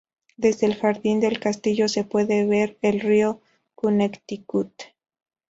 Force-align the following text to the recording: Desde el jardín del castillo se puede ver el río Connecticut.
Desde 0.35 0.65
el 0.65 0.73
jardín 0.73 1.19
del 1.19 1.39
castillo 1.39 1.87
se 1.87 2.03
puede 2.03 2.47
ver 2.47 2.75
el 2.81 3.01
río 3.01 3.39
Connecticut. 3.75 4.71